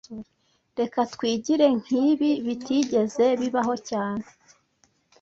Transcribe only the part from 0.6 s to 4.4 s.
Reka twigire nk'ibi bitigeze bibaho cyane